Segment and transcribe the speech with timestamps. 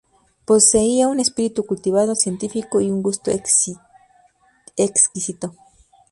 [0.45, 5.53] Poseía un espíritu cultivado, científico y un gusto exquisito.